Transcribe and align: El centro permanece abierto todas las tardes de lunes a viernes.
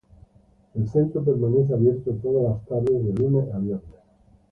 El 0.73 0.89
centro 0.89 1.23
permanece 1.23 1.75
abierto 1.75 2.09
todas 2.23 2.55
las 2.57 2.65
tardes 2.65 3.05
de 3.05 3.13
lunes 3.21 3.53
a 3.53 3.59
viernes. 3.59 3.99